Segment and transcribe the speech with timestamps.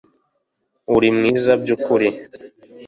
[0.95, 2.07] Uri mwiza byukuri